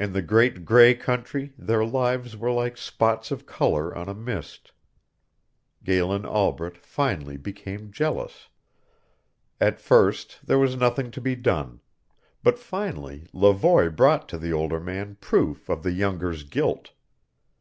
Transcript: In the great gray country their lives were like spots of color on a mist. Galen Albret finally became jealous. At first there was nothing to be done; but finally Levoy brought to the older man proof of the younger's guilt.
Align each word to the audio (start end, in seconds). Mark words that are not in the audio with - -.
In 0.00 0.14
the 0.14 0.20
great 0.20 0.64
gray 0.64 0.96
country 0.96 1.52
their 1.56 1.84
lives 1.84 2.36
were 2.36 2.50
like 2.50 2.76
spots 2.76 3.30
of 3.30 3.46
color 3.46 3.96
on 3.96 4.08
a 4.08 4.12
mist. 4.12 4.72
Galen 5.84 6.24
Albret 6.26 6.76
finally 6.76 7.36
became 7.36 7.92
jealous. 7.92 8.48
At 9.60 9.80
first 9.80 10.40
there 10.44 10.58
was 10.58 10.74
nothing 10.76 11.12
to 11.12 11.20
be 11.20 11.36
done; 11.36 11.78
but 12.42 12.58
finally 12.58 13.28
Levoy 13.32 13.90
brought 13.94 14.28
to 14.30 14.38
the 14.38 14.52
older 14.52 14.80
man 14.80 15.18
proof 15.20 15.68
of 15.68 15.84
the 15.84 15.92
younger's 15.92 16.42
guilt. 16.42 16.90